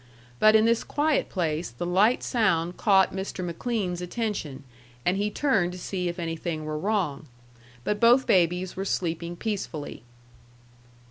[0.39, 3.45] But in this quiet place the light sound caught Mr.
[3.45, 4.63] McLean's attention,
[5.05, 7.27] and he turned to see if anything were wrong.
[7.83, 10.01] But both babies were sleeping peacefully.